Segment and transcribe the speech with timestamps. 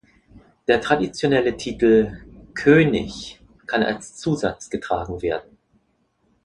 [0.67, 2.11] Der traditionelle Titel
[2.55, 5.59] "König" kann als Zusatz getragen werden.